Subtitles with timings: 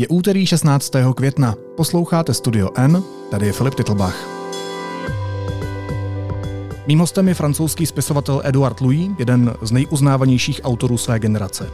[0.00, 0.92] Je úterý 16.
[1.14, 1.54] května.
[1.76, 4.28] Posloucháte Studio N, tady je Filip Titlbach.
[6.86, 11.70] Mým hostem je francouzský spisovatel Edouard Louis, jeden z nejuznávanějších autorů své generace.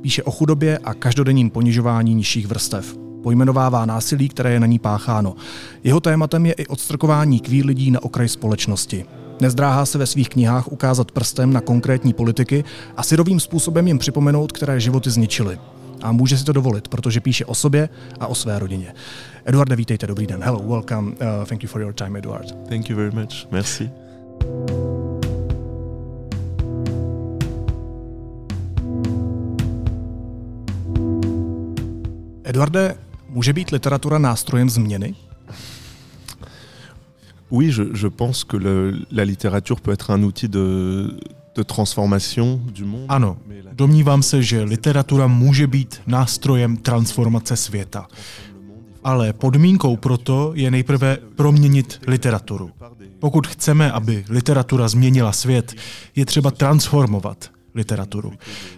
[0.00, 5.34] Píše o chudobě a každodenním ponižování nižších vrstev pojmenovává násilí, které je na ní pácháno.
[5.84, 9.04] Jeho tématem je i odstrkování kvír lidí na okraj společnosti.
[9.40, 12.64] Nezdráhá se ve svých knihách ukázat prstem na konkrétní politiky
[12.96, 15.58] a syrovým způsobem jim připomenout, které životy zničily.
[16.02, 17.88] A může si to dovolit, protože píše o sobě
[18.20, 18.94] a o své rodině.
[19.44, 20.42] Eduarde, vítejte, dobrý den.
[20.42, 21.10] Hello, welcome.
[21.10, 22.68] Uh, thank you for your time, Eduard.
[22.68, 23.48] Thank you very much.
[23.50, 23.90] Merci.
[32.44, 32.94] Eduarde,
[33.34, 35.14] Může být literatura nástrojem změny?
[37.50, 41.10] Oui, je, je pense que le, la littérature peut être un outil de,
[41.56, 43.06] de transformation du monde.
[43.08, 43.36] Ano,
[43.72, 48.06] domnívám se, že literatura může být nástrojem transformace světa.
[49.04, 52.70] Ale podmínkou pro to je nejprve proměnit literaturu.
[53.18, 55.74] Pokud chceme, aby literatura změnila svět,
[56.16, 58.32] je třeba transformovat literaturu.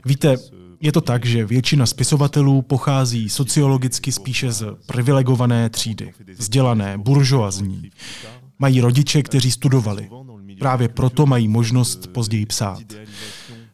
[0.05, 0.37] Víte,
[0.81, 7.91] je to tak, že většina spisovatelů pochází sociologicky spíše z privilegované třídy, vzdělané, buržoazní.
[8.59, 10.09] Mají rodiče, kteří studovali.
[10.59, 12.83] Právě proto mají možnost později psát.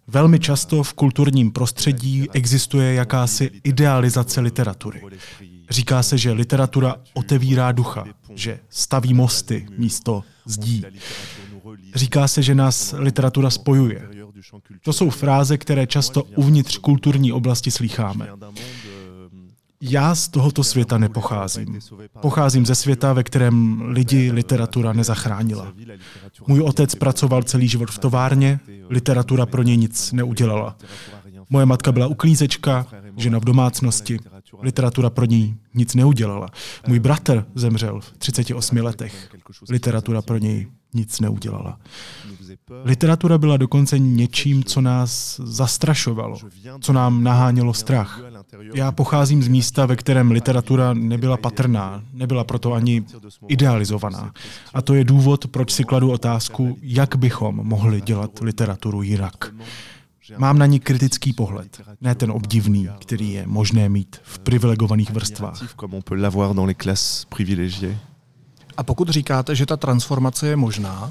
[0.06, 5.02] Velmi často v kulturním prostředí existuje jakási idealizace literatury.
[5.70, 10.84] Říká se, že literatura otevírá ducha, že staví mosty místo zdí.
[11.94, 14.08] Říká se, že nás literatura spojuje,
[14.84, 18.28] to jsou fráze, které často uvnitř kulturní oblasti slýcháme.
[19.84, 21.78] Já z tohoto světa nepocházím.
[22.20, 25.72] Pocházím ze světa, ve kterém lidi literatura nezachránila.
[26.46, 30.76] Můj otec pracoval celý život v továrně, literatura pro něj nic neudělala.
[31.50, 34.18] Moje matka byla uklízečka, žena v domácnosti.
[34.62, 36.48] Literatura pro ní nic neudělala.
[36.86, 39.30] Můj bratr zemřel v 38 letech.
[39.70, 41.78] Literatura pro něj nic neudělala.
[42.84, 46.38] Literatura byla dokonce něčím, co nás zastrašovalo,
[46.80, 48.20] co nám nahánělo strach.
[48.74, 53.04] Já pocházím z místa, ve kterém literatura nebyla patrná, nebyla proto ani
[53.48, 54.32] idealizovaná.
[54.74, 59.54] A to je důvod, proč si kladu otázku, jak bychom mohli dělat literaturu jinak.
[60.38, 65.74] Mám na ní kritický pohled, ne ten obdivný, který je možné mít v privilegovaných vrstvách.
[68.76, 71.10] A pokud říkáte, že ta transformace je možná,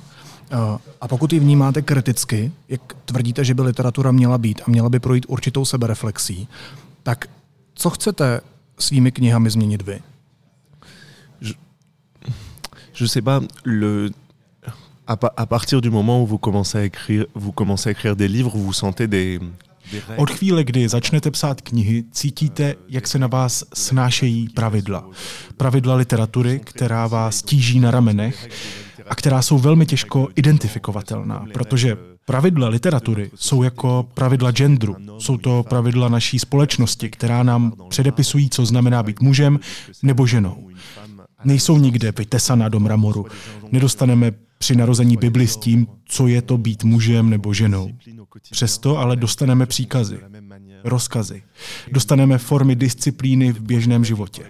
[0.52, 0.56] eh,
[1.02, 5.00] a pokud ji vnímáte kriticky, jak tvrdíte, že by literatura měla být a měla by
[5.00, 6.48] projít určitou sebereflexí,
[7.04, 7.30] tak
[7.76, 8.42] co chcete
[8.80, 10.02] svými knihami změnit vy?
[11.42, 11.54] Je,
[13.00, 14.12] je sais pas, le,
[15.08, 18.28] à, à partir du moment où vous commencez à écrire, vous commencez à écrire des
[18.28, 19.40] livres, vous sentez des,
[20.16, 25.10] od chvíle, kdy začnete psát knihy, cítíte, jak se na vás snášejí pravidla.
[25.58, 28.50] Pravidla literatury, která vás tíží na ramenech
[29.08, 34.96] a která jsou velmi těžko identifikovatelná, protože Pravidla literatury jsou jako pravidla genderu.
[35.18, 39.60] Jsou to pravidla naší společnosti, která nám předepisují, co znamená být mužem
[40.04, 40.70] nebo ženou.
[41.44, 43.26] Nejsou nikde vytesaná do mramoru.
[43.72, 47.90] Nedostaneme při narození Bibli s tím, co je to být mužem nebo ženou.
[48.52, 50.20] Přesto ale dostaneme příkazy,
[50.84, 51.44] rozkazy.
[51.92, 54.44] Dostaneme formy disciplíny v běžném životě.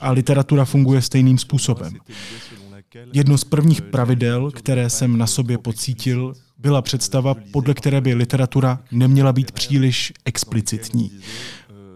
[0.00, 1.92] A literatura funguje stejným způsobem.
[3.12, 8.78] Jedno z prvních pravidel, které jsem na sobě pocítil, byla představa, podle které by literatura
[8.92, 11.10] neměla být příliš explicitní.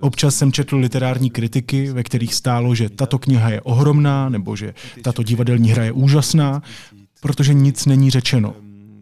[0.00, 4.74] Občas jsem četl literární kritiky, ve kterých stálo, že tato kniha je ohromná nebo že
[5.02, 6.62] tato divadelní hra je úžasná,
[7.20, 8.54] protože nic není řečeno.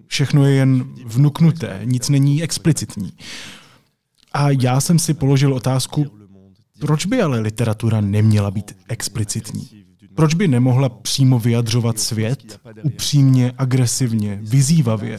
[0.07, 3.13] Všechno je jen vnuknuté, nic není explicitní.
[4.33, 6.07] A já jsem si položil otázku,
[6.81, 9.69] proč by ale literatura neměla být explicitní?
[10.15, 15.19] Proč by nemohla přímo vyjadřovat svět, upřímně, agresivně, vyzývavě?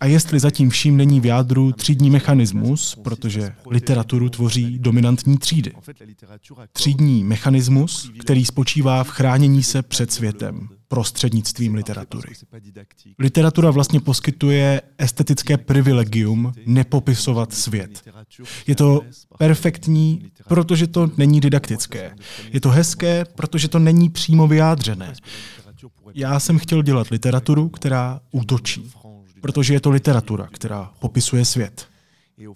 [0.00, 5.72] A jestli zatím vším není v jádru třídní mechanismus, protože literaturu tvoří dominantní třídy.
[6.72, 12.32] Třídní mechanismus, který spočívá v chránění se před světem, prostřednictvím literatury.
[13.18, 18.10] Literatura vlastně poskytuje estetické privilegium nepopisovat svět.
[18.66, 19.00] Je to
[19.38, 22.14] perfektní, protože to není didaktické.
[22.52, 25.14] Je to hezké, protože to není přímo vyjádřené.
[26.14, 28.90] Já jsem chtěl dělat literaturu, která útočí,
[29.42, 31.86] protože je to literatura, která popisuje svět.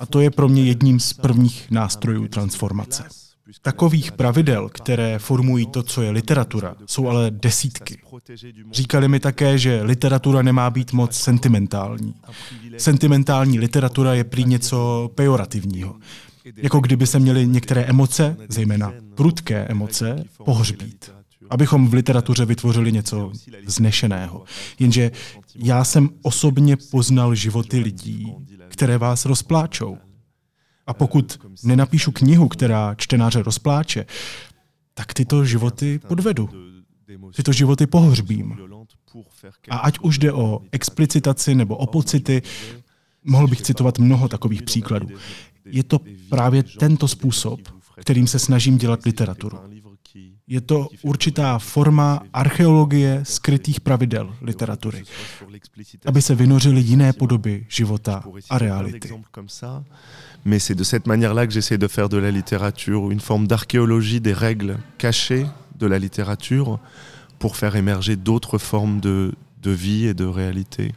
[0.00, 3.04] A to je pro mě jedním z prvních nástrojů transformace.
[3.62, 7.98] Takových pravidel, které formují to, co je literatura, jsou ale desítky.
[8.72, 12.14] Říkali mi také, že literatura nemá být moc sentimentální.
[12.76, 15.96] Sentimentální literatura je prý něco pejorativního.
[16.56, 21.15] Jako kdyby se měly některé emoce, zejména prudké emoce, pohřbít.
[21.50, 23.32] Abychom v literatuře vytvořili něco
[23.66, 24.44] vznešeného.
[24.78, 25.10] Jenže
[25.54, 28.34] já jsem osobně poznal životy lidí,
[28.68, 29.98] které vás rozpláčou.
[30.86, 34.06] A pokud nenapíšu knihu, která čtenáře rozpláče,
[34.94, 36.48] tak tyto životy podvedu.
[37.36, 38.56] Tyto životy pohřbím.
[39.70, 42.42] A ať už jde o explicitaci nebo o pocity,
[43.24, 45.08] mohl bych citovat mnoho takových příkladů.
[45.64, 47.60] Je to právě tento způsob,
[48.00, 49.58] kterým se snažím dělat literaturu.
[50.48, 55.02] Je to určitá forma archeologie skrytých pravidel literatury,
[56.06, 59.08] aby se vynořily jiné podoby života a reality.
[60.44, 64.20] Mais c'est de cette manière-là que j'essaie de faire de la littérature une forme d'archéologie
[64.20, 66.78] des règles cachées de la littérature
[67.38, 70.94] pour faire émerger d'autres formes de, de vie et de réalité.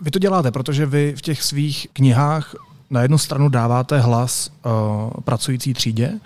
[0.00, 2.54] Vy to děláte, protože vy v těch svých knihách
[2.90, 6.20] na jednu stranu dáváte hlas uh, pracující třídě,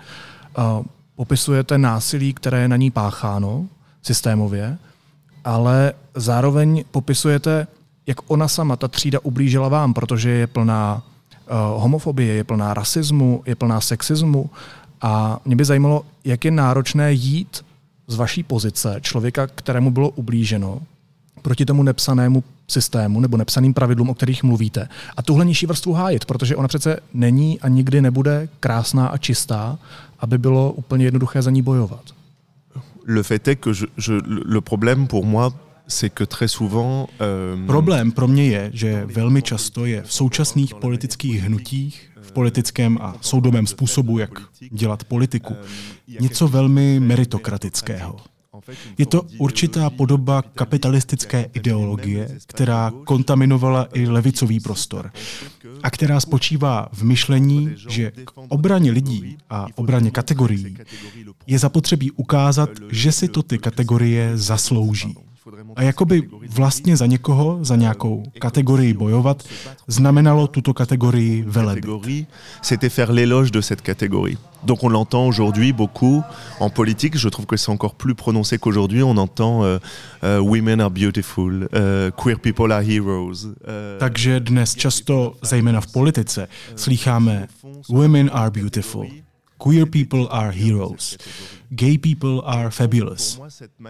[0.57, 0.85] uh,
[1.19, 3.65] popisujete násilí, které je na ní pácháno
[4.01, 4.77] systémově,
[5.45, 7.67] ale zároveň popisujete,
[8.07, 13.43] jak ona sama, ta třída, ublížila vám, protože je plná uh, homofobie, je plná rasismu,
[13.45, 14.49] je plná sexismu.
[15.01, 17.65] A mě by zajímalo, jak je náročné jít
[18.07, 20.81] z vaší pozice člověka, kterému bylo ublíženo,
[21.41, 24.89] proti tomu nepsanému systému nebo nepsaným pravidlům, o kterých mluvíte.
[25.17, 29.77] A tuhle nižší vrstvu hájit, protože ona přece není a nikdy nebude krásná a čistá,
[30.19, 32.03] aby bylo úplně jednoduché za ní bojovat.
[33.05, 35.53] Le fait est que je, je, le problème pour moi,
[35.87, 37.07] c'est que très souvent...
[37.21, 42.97] Euh, Problém pro mě je, že velmi často je v současných politických hnutích, v politickém
[43.01, 45.55] a soudobém způsobu, jak dělat politiku,
[46.19, 48.15] něco velmi meritokratického.
[48.97, 55.11] Je to určitá podoba kapitalistické ideologie, která kontaminovala i levicový prostor
[55.83, 60.77] a která spočívá v myšlení, že k obraně lidí a obraně kategorií
[61.47, 65.15] je zapotřebí ukázat, že si to ty kategorie zaslouží.
[65.75, 69.43] A jakoby vlastně za někoho, za nějakou kategorii bojovat,
[69.87, 71.85] znamenalo tuto kategorii velebit.
[72.61, 74.37] C'était faire l'éloge de cette catégorie.
[74.63, 76.23] Donc on l'entend aujourd'hui beaucoup
[76.59, 77.17] en politique.
[77.17, 79.03] Je trouve que c'est encore plus prononcé qu'aujourd'hui.
[79.03, 79.79] On entend uh,
[80.23, 83.47] uh, women are beautiful, uh, queer people are heroes.
[83.99, 87.47] Takže dnes často, zejména v politice, slýcháme
[87.89, 89.05] women are beautiful,
[89.63, 91.17] queer people are heroes
[91.69, 93.41] gay people are fabulous.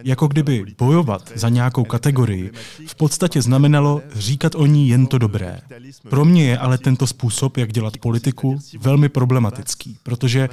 [0.04, 2.52] Jako kdyby bojovat za nějakou kategorii
[2.88, 5.60] v podstatě znamenalo říkat o ní jen to dobré.
[6.10, 10.50] Pro mě je ale tento způsob, jak dělat politiku, velmi problematický, protože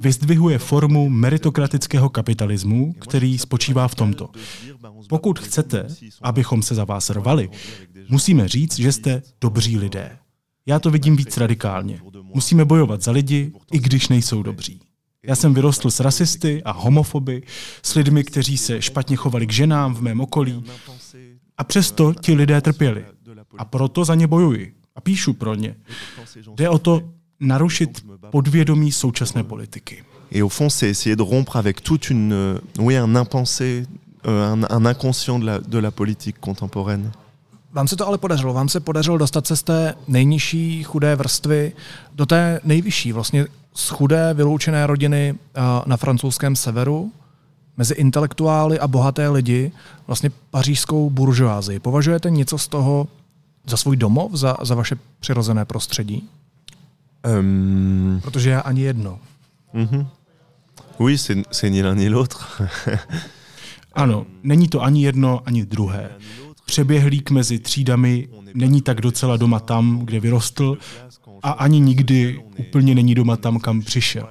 [0.00, 4.30] vyzdvihuje formu meritokratického kapitalismu, který spočívá v tomto.
[5.08, 5.86] Pokud chcete,
[6.22, 7.50] abychom se za vás rvali,
[8.08, 10.18] musíme říct, že jste dobří lidé.
[10.66, 12.00] Já to vidím víc radikálně.
[12.22, 14.80] Musíme bojovat za lidi, i když nejsou dobří.
[15.26, 17.42] Já jsem vyrostl s rasisty a homofoby,
[17.82, 20.64] s lidmi, kteří se špatně chovali k ženám v mém okolí.
[21.58, 23.04] A přesto ti lidé trpěli.
[23.58, 24.74] A proto za ně bojuji.
[24.96, 25.76] A píšu pro ně.
[26.54, 27.02] Jde o to
[27.40, 30.04] narušit podvědomí současné politiky.
[30.34, 33.86] Et au fond, c'est essayer de rompre avec toute une, euh, oui, un impensé,
[34.26, 37.12] euh, un, un inconscient de la, de la politique contemporaine.
[37.72, 38.52] Vám se to ale podařilo.
[38.52, 41.72] Vám se podařilo dostat se z té nejnižší chudé vrstvy
[42.14, 45.34] do té nejvyšší, vlastně z chudé vyloučené rodiny
[45.86, 47.12] na francouzském severu,
[47.76, 49.72] mezi intelektuály a bohaté lidi,
[50.06, 51.78] vlastně pařížskou buržoázii.
[51.78, 53.08] Považujete něco z toho
[53.66, 56.28] za svůj domov, za, za vaše přirozené prostředí?
[57.40, 58.20] Um...
[58.22, 59.18] Protože já ani jedno.
[59.74, 60.06] Mm-hmm.
[60.98, 62.68] Oui, c'est ni l'un ni l'autre.
[63.92, 66.10] ano, není to ani jedno, ani druhé.
[66.72, 70.78] Přeběhlík mezi třídami není tak docela doma tam, kde vyrostl,
[71.42, 74.28] a ani nikdy úplně není doma tam, kam přišel.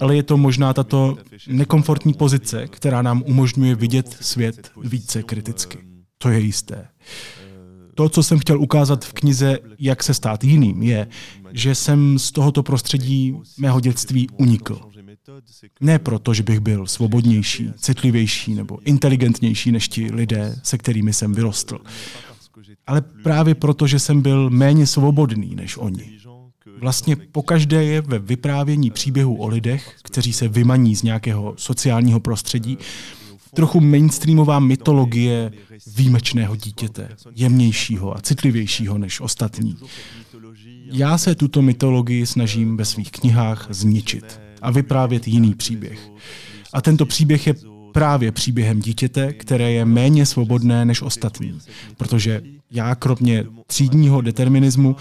[0.00, 1.16] Ale je to možná tato
[1.48, 5.78] nekomfortní pozice, která nám umožňuje vidět svět více kriticky.
[6.18, 6.88] To je jisté.
[7.94, 11.06] To, co jsem chtěl ukázat v knize Jak se stát jiným, je,
[11.52, 14.80] že jsem z tohoto prostředí mého dětství unikl.
[15.80, 21.34] Ne proto, že bych byl svobodnější, citlivější nebo inteligentnější než ti lidé, se kterými jsem
[21.34, 21.78] vyrostl,
[22.86, 26.18] ale právě proto, že jsem byl méně svobodný než oni.
[26.80, 32.78] Vlastně pokaždé je ve vyprávění příběhu o lidech, kteří se vymaní z nějakého sociálního prostředí,
[33.54, 35.52] trochu mainstreamová mytologie
[35.96, 39.76] výjimečného dítěte, jemnějšího a citlivějšího než ostatní.
[40.84, 46.10] Já se tuto mytologii snažím ve svých knihách zničit a vyprávět jiný příběh.
[46.72, 47.54] A tento příběh je
[47.92, 51.58] právě příběhem dítěte, které je méně svobodné než ostatní.
[51.96, 54.96] Protože já kromě třídního determinismu,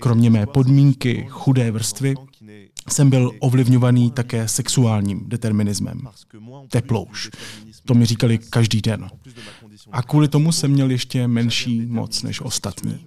[0.00, 2.14] kromě mé podmínky chudé vrstvy,
[2.88, 6.00] jsem byl ovlivňovaný také sexuálním determinismem.
[6.70, 7.30] Teplouš.
[7.84, 9.08] To mi říkali každý den.
[9.92, 13.06] A kvůli tomu jsem měl ještě menší moc než ostatní.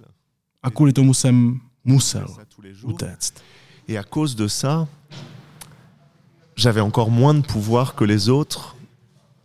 [0.62, 2.36] A kvůli tomu jsem musel
[2.82, 3.34] utéct.
[3.88, 4.88] Et cause de ça,
[6.60, 8.76] j'avais encore moins de pouvoir que les autres.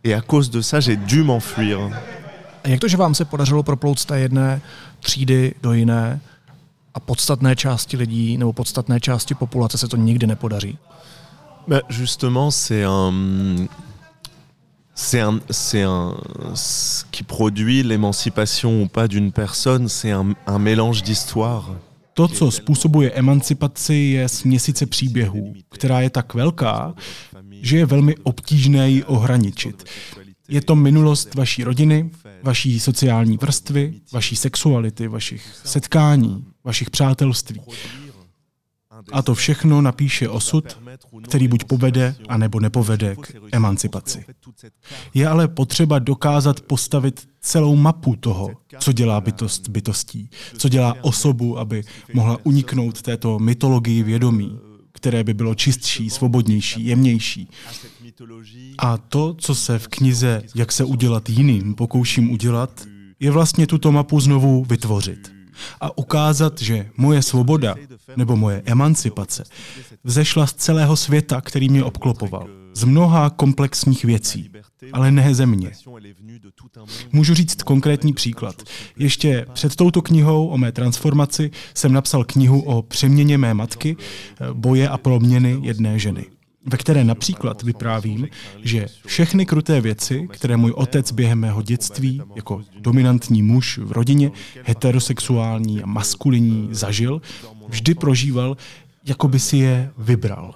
[0.04, 1.78] Et à cause de ça, j'ai dû m'enfuir.
[2.64, 4.60] A jak to, že vám se podařilo proplout z té jedné
[5.00, 6.20] třídy do jiné
[6.94, 10.78] a podstatné části lidí nebo podstatné části populace se to nikdy nepodaří?
[11.68, 13.66] Bah, justement, c'est un,
[14.94, 16.14] c'est un, c'est un,
[16.54, 21.70] ce qui produit l'émancipation ou pas d'une personne, c'est un, un mélange d'histoires.
[22.16, 26.94] To, co způsobuje emancipaci, je směsice příběhů, která je tak velká,
[27.62, 29.84] že je velmi obtížné ji ohraničit.
[30.48, 32.10] Je to minulost vaší rodiny,
[32.42, 37.60] vaší sociální vrstvy, vaší sexuality, vašich setkání, vašich přátelství.
[39.12, 40.78] A to všechno napíše osud,
[41.22, 44.24] který buď povede, anebo nepovede k emancipaci.
[45.14, 51.58] Je ale potřeba dokázat postavit celou mapu toho, co dělá bytost bytostí, co dělá osobu,
[51.58, 51.82] aby
[52.14, 54.58] mohla uniknout této mytologii vědomí,
[54.92, 57.48] které by bylo čistší, svobodnější, jemnější.
[58.78, 62.86] A to, co se v knize Jak se udělat jiným pokouším udělat,
[63.20, 65.35] je vlastně tuto mapu znovu vytvořit
[65.80, 67.74] a ukázat, že moje svoboda
[68.16, 69.44] nebo moje emancipace
[70.04, 72.48] vzešla z celého světa, který mě obklopoval.
[72.74, 74.50] Z mnoha komplexních věcí,
[74.92, 75.70] ale ne ze mě.
[77.12, 78.62] Můžu říct konkrétní příklad.
[78.96, 83.96] Ještě před touto knihou o mé transformaci jsem napsal knihu o přeměně mé matky,
[84.52, 86.35] boje a proměny jedné ženy
[86.66, 88.28] ve které například vyprávím,
[88.62, 94.30] že všechny kruté věci, které můj otec během mého dětství jako dominantní muž v rodině,
[94.64, 97.22] heterosexuální a maskulinní zažil,
[97.68, 98.56] vždy prožíval,
[99.04, 100.54] jako by si je vybral.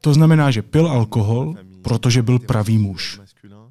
[0.00, 3.20] To znamená, že pil alkohol, protože byl pravý muž.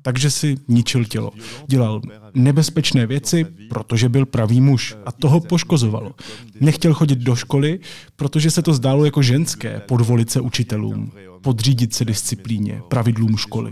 [0.05, 1.31] Takže si ničil tělo.
[1.67, 2.01] Dělal
[2.33, 6.12] nebezpečné věci, protože byl pravý muž a toho poškozovalo.
[6.59, 7.79] Nechtěl chodit do školy,
[8.15, 13.71] protože se to zdálo jako ženské podvolit se učitelům, podřídit se disciplíně, pravidlům školy.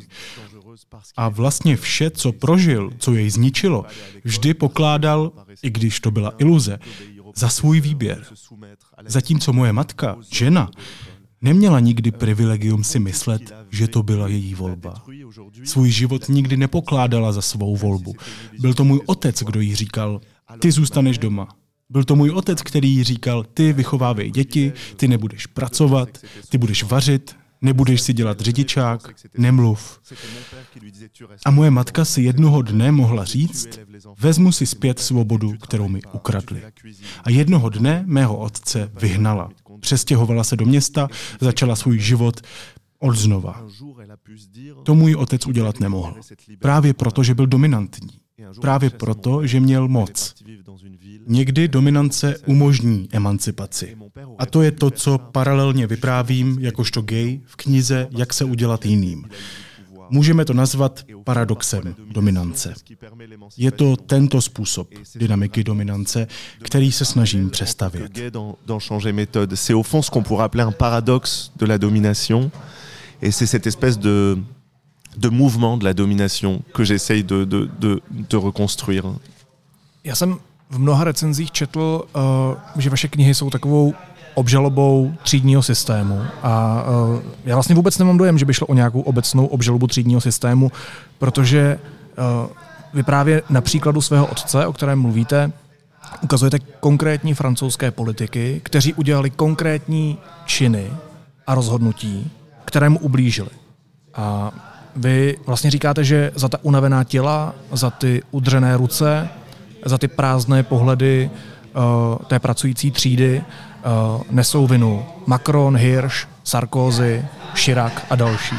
[1.18, 3.86] A vlastně vše, co prožil, co jej zničilo,
[4.24, 5.32] vždy pokládal,
[5.64, 6.80] i když to byla iluze,
[7.36, 8.26] za svůj výběr.
[9.06, 10.72] Zatímco moje matka, žena,
[11.44, 15.04] neměla nikdy privilegium si myslet, že to byla její volba.
[15.64, 18.14] Svůj život nikdy nepokládala za svou volbu.
[18.60, 20.22] Byl to můj otec, kdo jí říkal,
[20.60, 21.48] ty zůstaneš doma.
[21.90, 26.10] Byl to můj otec, který jí říkal, ty vychovávej děti, ty nebudeš pracovat,
[26.50, 30.00] ty budeš vařit, nebudeš si dělat řidičák, nemluv.
[31.46, 33.80] A moje matka si jednoho dne mohla říct,
[34.20, 36.62] vezmu si zpět svobodu, kterou mi ukradli.
[37.24, 39.50] A jednoho dne mého otce vyhnala.
[39.84, 41.08] Přestěhovala se do města,
[41.40, 42.42] začala svůj život
[43.00, 43.66] od znova.
[44.84, 46.16] To můj otec udělat nemohl.
[46.60, 48.10] Právě proto, že byl dominantní.
[48.62, 50.36] Právě proto, že měl moc.
[51.28, 53.98] Někdy dominance umožní emancipaci.
[54.38, 59.30] A to je to, co paralelně vyprávím jakožto gay v knize Jak se udělat jiným.
[60.10, 62.74] Můžeme to nazvat paradoxem dominance.
[63.58, 66.28] Je to tento způsob dynamiky dominance,
[66.64, 68.12] který se snažím přestavět.
[69.56, 72.52] C'est au fond ce qu'on pourrait appeler un paradoxe de la domination.
[73.22, 74.38] Et c'est cette espèce de,
[75.18, 79.04] de mouvement de la domination que j'essaye de, de, de, de reconstruire.
[80.04, 80.38] Já jsem
[80.70, 83.94] v mnoha recenzích četl, uh, že vaše knihy jsou takovou
[84.34, 86.22] obžalobou třídního systému.
[86.44, 90.22] A uh, já vlastně vůbec nemám dojem, že by šlo o nějakou obecnou obžalobu třídního
[90.22, 90.72] systému,
[91.20, 91.80] protože
[92.18, 92.50] uh,
[92.94, 95.52] vy právě na příkladu svého otce, o kterém mluvíte,
[96.22, 100.88] ukazujete konkrétní francouzské politiky, kteří udělali konkrétní činy
[101.48, 102.32] a rozhodnutí,
[102.66, 103.50] kterému ublížili.
[104.14, 104.52] A
[104.96, 109.30] vy vlastně říkáte, že za ta unavená těla, za ty udřené ruce,
[109.86, 111.30] za ty prázdné pohledy
[111.76, 113.44] uh, té pracující třídy
[114.30, 117.26] nesou vinu Macron, Hirsch, Sarkozy,
[117.56, 118.56] Chirac a další.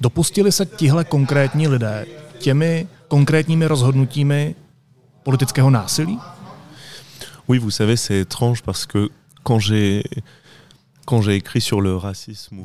[0.00, 2.06] Dopustili se tihle konkrétní lidé
[2.38, 4.54] těmi konkrétními rozhodnutími
[5.22, 6.20] politického násilí?
[7.48, 9.08] Oui, vous savez, c'est étrange parce que
[9.42, 10.02] quand j'ai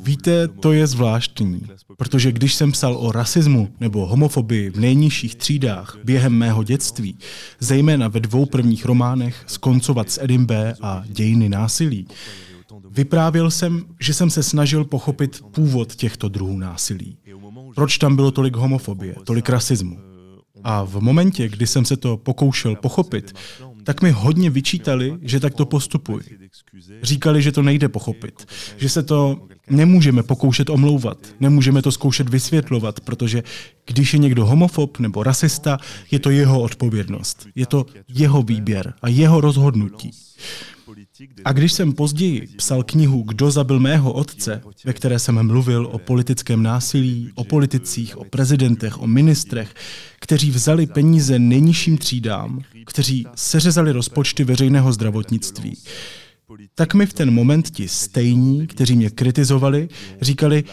[0.02, 1.62] Víte, to je zvláštní,
[1.96, 7.18] protože když jsem psal o rasismu nebo homofobii v nejnižších třídách během mého dětství,
[7.60, 10.74] zejména ve dvou prvních románech Skoncovat s Edim B.
[10.82, 12.06] a Dějiny násilí,
[12.90, 17.16] Vyprávěl jsem, že jsem se snažil pochopit původ těchto druhů násilí.
[17.74, 19.98] Proč tam bylo tolik homofobie, tolik rasismu?
[20.64, 23.32] A v momentě, kdy jsem se to pokoušel pochopit,
[23.84, 26.24] tak mi hodně vyčítali, že takto postupuji.
[27.02, 33.00] Říkali, že to nejde pochopit, že se to nemůžeme pokoušet omlouvat, nemůžeme to zkoušet vysvětlovat,
[33.00, 33.42] protože
[33.86, 35.78] když je někdo homofob nebo rasista,
[36.10, 40.10] je to jeho odpovědnost, je to jeho výběr a jeho rozhodnutí.
[41.44, 45.98] A když jsem později psal knihu Kdo zabil mého otce, ve které jsem mluvil o
[45.98, 49.74] politickém násilí, o politicích, o prezidentech, o ministrech,
[50.20, 55.78] kteří vzali peníze nejnižším třídám, kteří seřezali rozpočty veřejného zdravotnictví,
[56.74, 59.88] tak mi v ten moment ti stejní, kteří mě kritizovali,
[60.20, 60.64] říkali,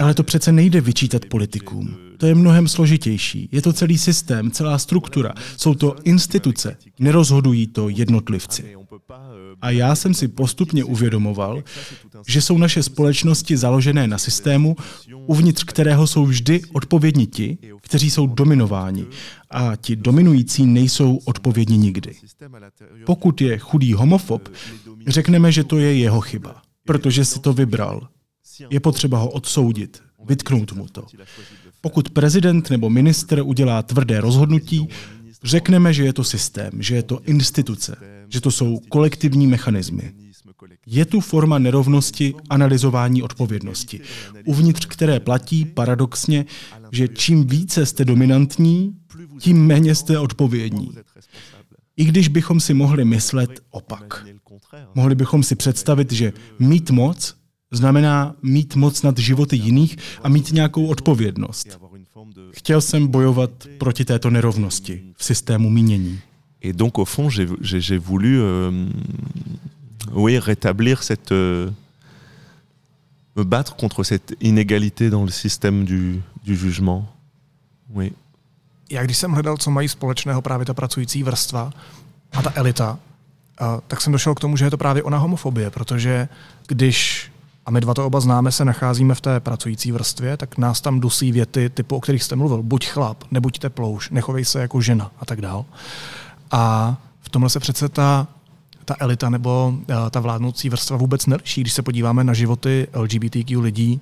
[0.00, 1.96] ale to přece nejde vyčítat politikům.
[2.18, 3.48] To je mnohem složitější.
[3.52, 5.34] Je to celý systém, celá struktura.
[5.56, 6.76] Jsou to instituce.
[6.98, 8.76] Nerozhodují to jednotlivci.
[9.62, 11.62] A já jsem si postupně uvědomoval,
[12.26, 14.76] že jsou naše společnosti založené na systému,
[15.26, 19.06] uvnitř kterého jsou vždy odpovědní ti, kteří jsou dominováni.
[19.50, 22.14] A ti dominující nejsou odpovědní nikdy.
[23.06, 24.48] Pokud je chudý homofob,
[25.06, 28.08] řekneme, že to je jeho chyba, protože si to vybral.
[28.70, 31.06] Je potřeba ho odsoudit, vytknout mu to.
[31.80, 34.88] Pokud prezident nebo minister udělá tvrdé rozhodnutí,
[35.44, 37.96] řekneme, že je to systém, že je to instituce,
[38.28, 40.12] že to jsou kolektivní mechanismy.
[40.86, 44.00] Je tu forma nerovnosti analyzování odpovědnosti,
[44.44, 46.44] uvnitř které platí paradoxně,
[46.92, 48.96] že čím více jste dominantní,
[49.40, 50.94] tím méně jste odpovědní.
[51.96, 54.26] I když bychom si mohli myslet opak.
[54.94, 57.34] Mohli bychom si představit, že mít moc
[57.70, 61.78] znamená mít moc nad životy jiných a mít nějakou odpovědnost.
[62.50, 66.20] Chtěl jsem bojovat proti této nerovnosti v systému mínění.
[66.62, 67.30] Et donc, au fond,
[67.60, 68.72] j'ai voulu euh,
[70.12, 71.32] oui, rétablir cette.
[71.32, 71.70] Euh,
[73.36, 77.04] me battre contre cette inégalité dans le système du, du jugement.
[77.90, 78.12] Oui.
[78.90, 81.72] Já když jsem hledal, co mají společného právě ta pracující vrstva
[82.32, 82.98] a ta elita,
[83.86, 86.28] tak jsem došel k tomu, že je to právě ona homofobie, protože
[86.66, 87.30] když
[87.66, 91.00] a my dva to oba známe, se nacházíme v té pracující vrstvě, tak nás tam
[91.00, 92.62] dusí věty typu, o kterých jste mluvil.
[92.62, 95.64] Buď chlap, nebuď teplouš, nechovej se jako žena a tak dál.
[96.50, 98.26] A v tomhle se přece ta,
[98.84, 103.60] ta elita nebo eh, ta vládnoucí vrstva vůbec neliší, když se podíváme na životy LGBTQ
[103.60, 104.00] lidí,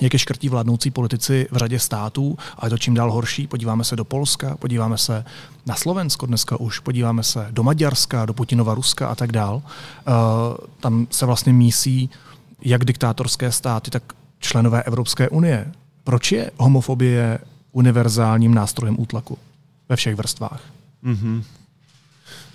[0.00, 3.46] jak je škrtí vládnoucí politici v řadě států a je to čím dál horší.
[3.46, 5.24] Podíváme se do Polska, podíváme se
[5.66, 9.54] na Slovensko dneska už, podíváme se do Maďarska, do Putinova Ruska a tak dál.
[9.54, 10.12] Uh,
[10.80, 12.10] tam se vlastně mísí
[12.64, 14.02] jak diktátorské státy, tak
[14.38, 15.72] členové Evropské unie.
[16.04, 17.38] Proč je homofobie
[17.72, 19.38] univerzálním nástrojem útlaku
[19.88, 20.62] ve všech vrstvách?
[21.04, 21.42] Mm-hmm.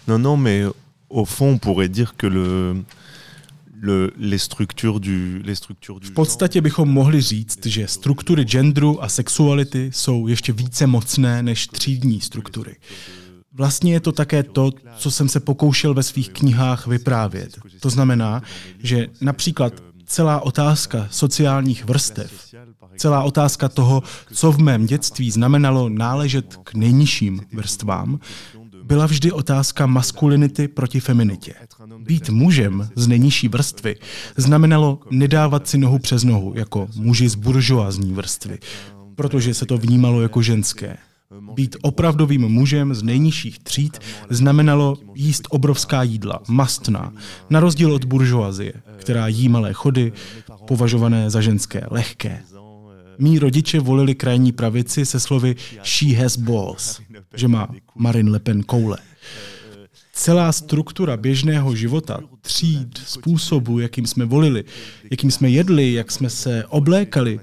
[0.08, 0.74] Non, non, mais
[1.10, 2.84] au fond, on pourrait dire que le,
[3.82, 9.04] le, les structures du, les structures du v podstatě bychom mohli říct, že struktury genderu
[9.04, 12.76] a sexuality jsou ještě více mocné než třídní struktury.
[13.54, 17.60] Vlastně je to také to, co jsem se pokoušel ve svých knihách vyprávět.
[17.80, 18.44] To znamená,
[18.80, 19.74] že například
[20.10, 22.32] celá otázka sociálních vrstev,
[22.98, 28.20] celá otázka toho, co v mém dětství znamenalo náležet k nejnižším vrstvám,
[28.84, 31.54] byla vždy otázka maskulinity proti feminitě.
[31.98, 33.96] Být mužem z nejnižší vrstvy
[34.38, 38.60] znamenalo nedávat si nohu přes nohu, jako muži z buržoázní vrstvy,
[39.16, 40.98] protože se to vnímalo jako ženské.
[41.54, 47.14] Být opravdovým mužem z nejnižších tříd znamenalo jíst obrovská jídla, mastná,
[47.50, 50.14] na rozdíl od buržoazie, která jí malé chody,
[50.68, 52.44] považované za ženské, lehké.
[53.18, 57.02] Mí rodiče volili krajní pravici se slovy she has balls,
[57.36, 58.98] že má Marin Le Pen koule.
[60.14, 64.64] Celá struktura běžného života, tříd, způsobu, jakým jsme volili,
[65.12, 67.40] jakým jsme jedli, jak jsme se oblékali,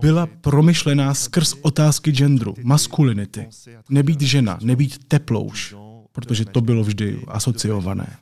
[0.00, 3.48] byla promyšlená skrz otázky genderu, maskulinity.
[3.90, 5.74] Nebýt žena, nebýt teplouš,
[6.12, 8.16] protože to bylo vždy asociované.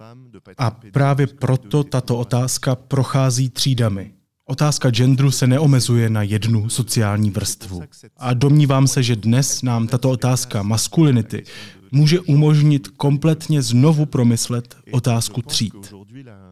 [0.58, 4.12] A právě proto tato otázka prochází třídami.
[4.46, 7.82] Otázka genderu se neomezuje na jednu sociální vrstvu.
[8.16, 11.44] A domnívám se, že dnes nám tato otázka maskulinity
[11.92, 15.94] může umožnit kompletně znovu promyslet otázku tříd.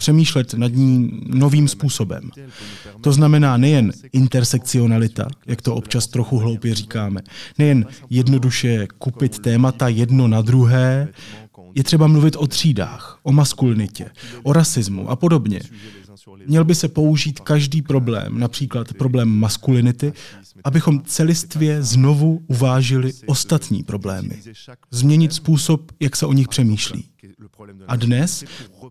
[0.00, 2.30] Přemýšlet nad ní novým způsobem.
[3.00, 7.20] To znamená nejen intersekcionalita, jak to občas trochu hloupě říkáme,
[7.58, 11.08] nejen jednoduše kupit témata jedno na druhé,
[11.74, 14.10] je třeba mluvit o třídách, o maskulinitě,
[14.42, 15.60] o rasismu a podobně.
[16.46, 20.12] Měl by se použít každý problém, například problém maskulinity,
[20.64, 24.42] abychom celistvě znovu uvážili ostatní problémy.
[24.90, 27.04] Změnit způsob, jak se o nich přemýšlí.
[27.88, 28.44] A dnes,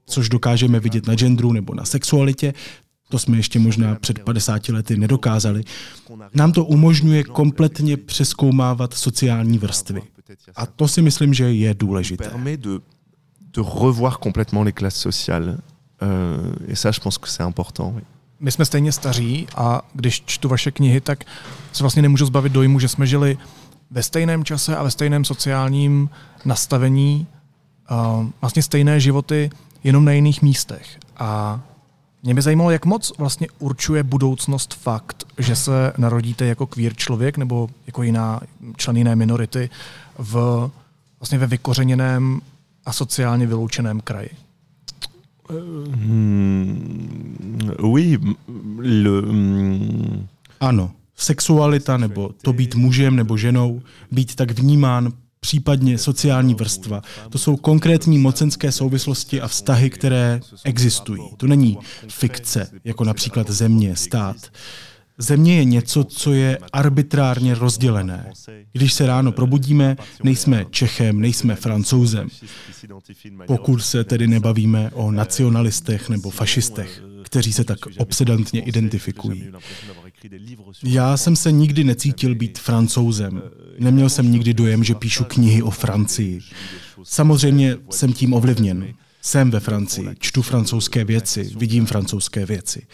[0.06, 2.54] což dokážeme vidět na genderu nebo na sexualitě,
[3.10, 5.64] to jsme ještě možná před 50 lety nedokázali,
[6.34, 10.02] nám to umožňuje kompletně přeskoumávat sociální vrstvy.
[10.56, 12.32] A to si myslím, že je důležité.
[13.54, 15.58] de revoir complètement les classes sociales.
[16.02, 17.94] Euh, et ça, je pense que c'est important.
[17.96, 18.02] Oui.
[18.40, 21.24] My jsme stejně staří a když čtu vaše knihy, tak
[21.72, 23.38] se vlastně nemůžu zbavit dojmu, že jsme žili
[23.92, 26.10] ve stejném čase a ve stejném sociálním
[26.46, 27.28] nastavení,
[27.92, 29.50] uh, vlastně stejné životy,
[29.84, 31.00] jenom na jiných místech.
[31.18, 31.60] A
[32.24, 37.38] mě by zajímalo, jak moc vlastně určuje budoucnost fakt, že se narodíte jako queer člověk
[37.38, 38.42] nebo jako jiná
[38.78, 39.70] člen jiné minority
[40.18, 40.70] v,
[41.20, 42.42] vlastně ve vykořeněném
[42.86, 44.30] a sociálně vyloučeném kraji.
[45.50, 47.40] Hmm,
[47.80, 48.18] oui,
[48.78, 50.28] le, hmm.
[50.60, 53.82] Ano, sexualita nebo to být mužem nebo ženou,
[54.12, 57.02] být tak vnímán případně sociální vrstva.
[57.30, 61.22] To jsou konkrétní mocenské souvislosti a vztahy, které existují.
[61.38, 64.36] To není fikce, jako například země, stát.
[65.22, 68.32] Země je něco, co je arbitrárně rozdělené.
[68.74, 72.28] Když se ráno probudíme, nejsme Čechem, nejsme Francouzem.
[73.48, 79.52] Pokud se tedy nebavíme o nacionalistech nebo fašistech, kteří se tak obsedantně identifikují.
[80.84, 83.42] Já jsem se nikdy necítil být francouzem.
[83.80, 86.40] Neměl jsem nikdy dojem, že píšu knihy o Francii.
[87.04, 88.94] Samozřejmě jsem tím ovlivněn.
[89.22, 92.88] Jsem ve Francii, čtu francouzské věci, vidím francouzské věci.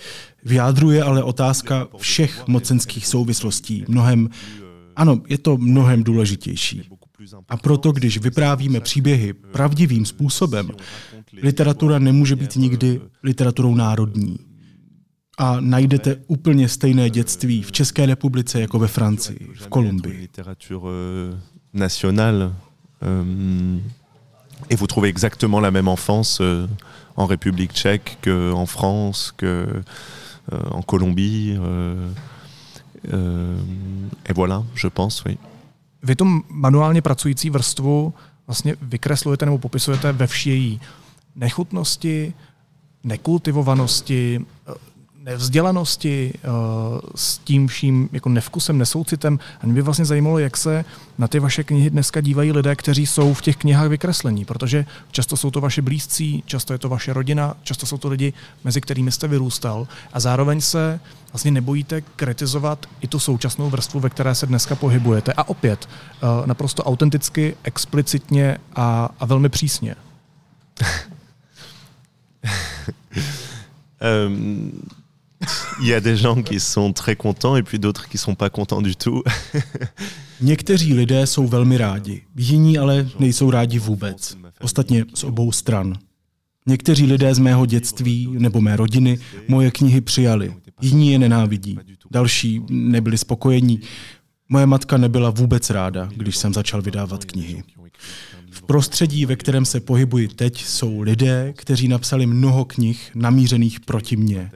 [0.44, 3.86] V jádru je ale otázka všech mocenských souvislostí.
[3.88, 4.30] Mnohem,
[4.96, 6.90] ano, je to mnohem důležitější.
[7.50, 10.72] A proto, když vyprávíme příběhy pravdivým způsobem,
[11.42, 14.40] literatura nemůže být nikdy literaturou národní.
[15.38, 20.30] A najdete úplně stejné dětství v České republice jako ve Francii, v Kolumbii.
[24.70, 26.68] Et vous trouvez exactement la même enfance euh,
[27.16, 31.56] en République tchèque qu'en France, qu'en euh, Colombie.
[31.58, 32.10] Euh,
[33.14, 33.58] euh,
[34.26, 35.38] et voilà, je pense, oui.
[36.04, 38.14] Vy tu manuálně pracující vrstvu
[38.48, 40.82] vlastně vykreslujete nebo popisujete ve vší její
[41.36, 42.34] nechutnosti,
[43.04, 44.46] nekultivovanosti,
[45.26, 46.48] nevzdělanosti, eh,
[47.16, 49.40] s tím vším jako nevkusem, nesoucitem.
[49.62, 50.86] A mě by vlastně zajímalo, jak se
[51.18, 55.38] na ty vaše knihy dneska dívají lidé, kteří jsou v těch knihách vykreslení, protože často
[55.38, 58.34] jsou to vaše blízcí, často je to vaše rodina, často jsou to lidi,
[58.64, 61.00] mezi kterými jste vyrůstal a zároveň se
[61.34, 65.34] vlastně nebojíte kritizovat i tu současnou vrstvu, ve které se dneska pohybujete.
[65.34, 69.96] A opět, eh, naprosto autenticky, explicitně a, a velmi přísně.
[74.28, 74.72] um...
[75.82, 78.50] Il y a des gens qui sont très contents et puis d'autres qui sont pas
[78.50, 79.24] contents du tout.
[80.42, 84.38] Někteří lidé jsou velmi rádi, jiní ale nejsou rádi vůbec.
[84.62, 85.94] Ostatně z obou stran.
[86.68, 91.78] Někteří lidé z mého dětství nebo mé rodiny moje knihy přijali, jiní je nenávidí,
[92.12, 93.82] další nebyli spokojení.
[94.50, 97.64] Moje matka nebyla vůbec ráda, když jsem začal vydávat knihy.
[98.52, 104.16] V prostředí, ve kterém se pohybuji teď, jsou lidé, kteří napsali mnoho knih namířených proti
[104.16, 104.52] mně.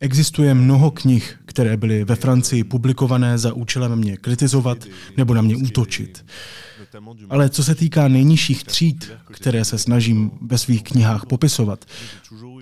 [0.00, 4.78] Existuje mnoho knih, které byly ve Francii publikované za účelem mě kritizovat
[5.16, 6.24] nebo na mě útočit.
[7.30, 11.84] Ale co se týká nejnižších tříd, které se snažím ve svých knihách popisovat,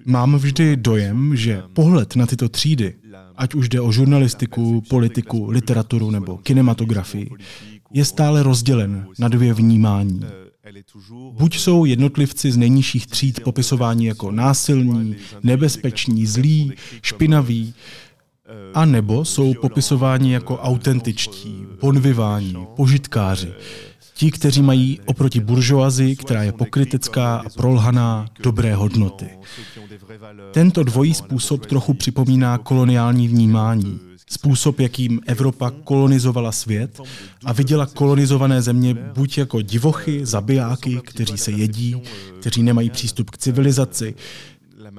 [0.05, 2.95] mám vždy dojem, že pohled na tyto třídy,
[3.37, 7.31] ať už jde o žurnalistiku, politiku, literaturu nebo kinematografii,
[7.92, 10.21] je stále rozdělen na dvě vnímání.
[11.33, 16.72] Buď jsou jednotlivci z nejnižších tříd popisováni jako násilní, nebezpeční, zlí,
[17.03, 17.75] špinaví,
[18.75, 23.53] a nebo jsou popisováni jako autentičtí, bonviváni, požitkáři,
[24.14, 29.29] ti, kteří mají oproti buržoazi, která je pokrytecká a prolhaná, dobré hodnoty.
[30.53, 34.01] Tento dvojí způsob trochu připomíná koloniální vnímání,
[34.33, 37.01] způsob, jakým Evropa kolonizovala svět
[37.45, 42.03] a viděla kolonizované země buď jako divochy, zabijáky, kteří se jedí,
[42.40, 44.14] kteří nemají přístup k civilizaci,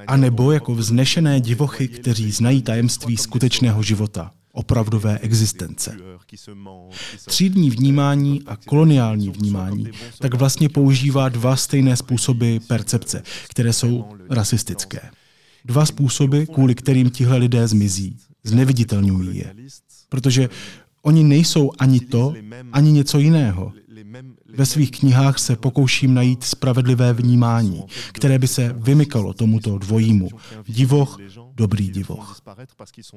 [0.08, 5.98] a nebo jako vznešené divochy, kteří znají tajemství skutečného života, opravdové existence.
[7.26, 9.88] Třídní vnímání a koloniální vnímání
[10.20, 15.00] tak vlastně používá dva stejné způsoby percepce, které jsou rasistické.
[15.66, 19.54] Dva způsoby, kvůli kterým tihle lidé zmizí zneviditelňují je.
[20.10, 20.50] Protože
[21.02, 22.34] oni nejsou ani to,
[22.72, 23.74] ani něco jiného.
[24.58, 30.30] Ve svých knihách se pokouším najít spravedlivé vnímání, které by se vymykalo tomuto dvojímu.
[30.68, 31.18] Divoch,
[31.56, 32.42] dobrý divoch.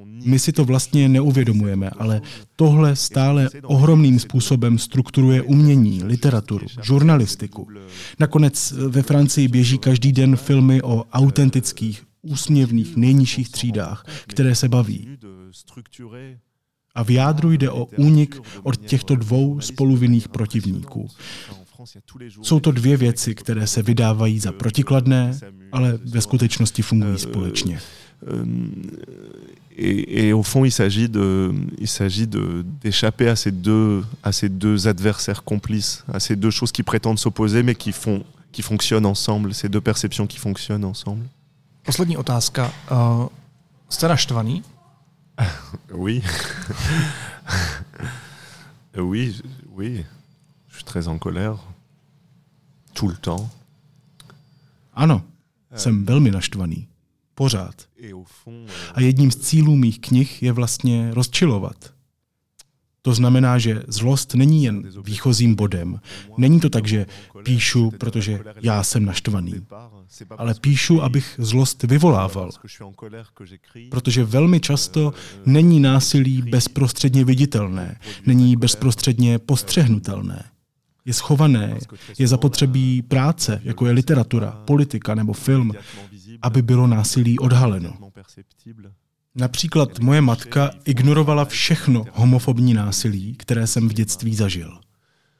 [0.05, 2.21] My si to vlastně neuvědomujeme, ale
[2.55, 7.67] tohle stále ohromným způsobem strukturuje umění, literaturu, žurnalistiku.
[8.19, 15.17] Nakonec ve Francii běží každý den filmy o autentických, úsměvných nejnižších třídách, které se baví.
[16.95, 21.07] A v jádru jde o únik od těchto dvou spoluvinných protivníků.
[22.41, 25.39] Jsou to dvě věci, které se vydávají za protikladné,
[25.71, 27.79] ale ve skutečnosti fungují společně.
[29.77, 34.31] Et, et, au fond, il s'agit de, il s'agit de d'échapper à ces deux, à
[34.31, 38.63] ces deux adversaires complices, à ces deux choses qui prétendent s'opposer, mais qui font, qui
[38.63, 41.25] fonctionnent ensemble, ces deux perceptions qui fonctionnent ensemble.
[41.87, 42.73] Poslední otázka.
[42.91, 43.27] Uh,
[43.89, 44.63] jste naštvaný?
[45.91, 46.23] oui.
[49.01, 49.35] oui,
[49.69, 50.05] oui.
[50.67, 51.57] Je suis très en colère.
[52.93, 53.49] Tout le temps.
[54.93, 55.21] Ano,
[55.75, 56.87] jsem velmi naštvaný.
[57.35, 57.75] Pořád.
[58.93, 61.93] A jedním z cílů mých knih je vlastně rozčilovat.
[63.07, 65.99] To znamená, že zlost není jen výchozím bodem.
[66.37, 67.05] Není to tak, že
[67.43, 69.53] píšu, protože já jsem naštvaný.
[70.37, 72.49] Ale píšu, abych zlost vyvolával.
[73.91, 75.13] Protože velmi často
[75.45, 80.43] není násilí bezprostředně viditelné, není bezprostředně postřehnutelné.
[81.05, 81.77] Je schované,
[82.19, 85.71] je zapotřebí práce, jako je literatura, politika nebo film,
[86.41, 87.93] aby bylo násilí odhaleno.
[89.37, 94.79] Například moje matka ignorovala všechno homofobní násilí, které jsem v dětství zažil.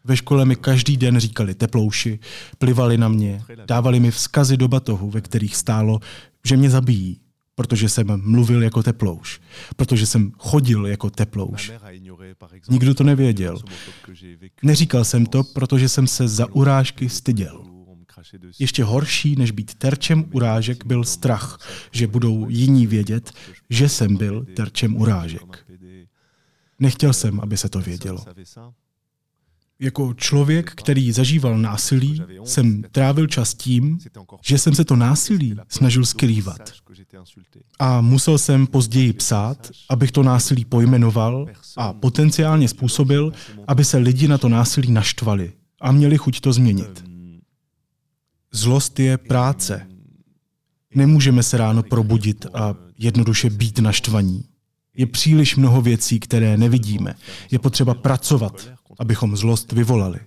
[0.03, 2.19] Ve škole mi každý den říkali teplouši,
[2.57, 5.99] plivali na mě, dávali mi vzkazy do batohu, ve kterých stálo,
[6.45, 7.19] že mě zabijí,
[7.55, 9.41] protože jsem mluvil jako teplouš,
[9.75, 11.71] protože jsem chodil jako teplouš.
[12.69, 13.57] Nikdo to nevěděl.
[14.63, 17.76] Neříkal jsem to, protože jsem se za urážky styděl.
[18.59, 21.59] Ještě horší, než být terčem urážek, byl strach,
[21.91, 23.31] že budou jiní vědět,
[23.69, 25.65] že jsem byl terčem urážek.
[26.79, 28.25] Nechtěl jsem, aby se to vědělo.
[29.79, 33.99] Jako člověk, který zažíval násilí, jsem trávil čas tím,
[34.41, 36.73] že jsem se to násilí snažil skrývat.
[37.79, 43.31] A musel jsem později psát, abych to násilí pojmenoval a potenciálně způsobil,
[43.67, 47.03] aby se lidi na to násilí naštvali a měli chuť to změnit.
[48.51, 49.87] Zlost je práce.
[50.95, 54.45] Nemůžeme se ráno probudit a jednoduše být naštvaní.
[54.97, 57.15] Je příliš mnoho věcí, které nevidíme.
[57.51, 58.67] Je potřeba pracovat,
[58.99, 60.19] abychom zlost vyvolali.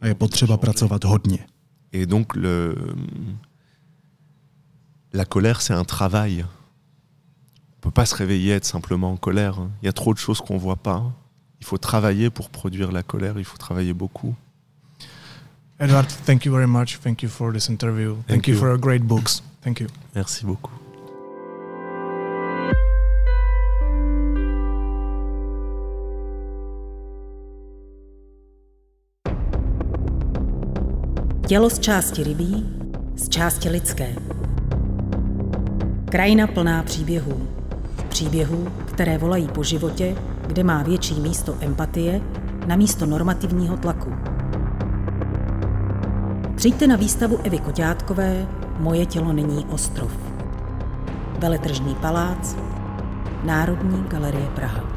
[0.00, 1.38] A je potřeba pracovat hodně.
[1.92, 2.74] Et donc le,
[5.12, 6.44] la colère, c'est un travail.
[7.76, 9.54] On peut pas se réveiller être simplement en colère.
[9.82, 11.12] Il y a trop de choses qu'on voit pas.
[11.60, 13.38] Il faut travailler pour produire la colère.
[13.38, 14.34] Il faut travailler beaucoup.
[15.84, 16.96] Edward, thank you very much.
[16.96, 18.14] Thank you for this interview.
[18.14, 18.54] Thank, thank you.
[18.54, 19.42] you for your great books.
[19.60, 19.88] Thank you.
[20.14, 20.72] Merci beaucoup.
[31.46, 32.66] Tělo z části rybí,
[33.16, 34.16] z části lidské.
[36.10, 37.48] Krajina plná příběhů.
[38.08, 40.16] Příběhů, které volají po životě,
[40.46, 42.20] kde má větší místo empatie
[42.66, 44.33] na místo normativního tlaku.
[46.64, 48.48] Přijďte na výstavu Evy Koťátkové
[48.78, 50.12] Moje tělo není ostrov.
[51.38, 52.56] Veletržní palác,
[53.42, 54.93] Národní galerie Praha.